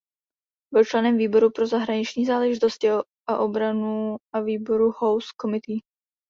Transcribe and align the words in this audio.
Byl 0.73 0.85
členem 0.85 1.17
výboru 1.17 1.51
pro 1.51 1.67
zahraniční 1.67 2.25
záležitosti 2.25 2.87
a 3.29 3.37
obranu 3.37 4.17
a 4.35 4.39
výboru 4.39 4.91
House 5.01 5.27
Committee. 5.41 5.79